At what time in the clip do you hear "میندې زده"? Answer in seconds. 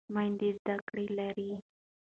0.13-0.75